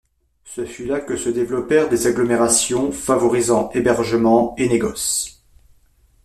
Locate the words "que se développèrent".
0.99-1.87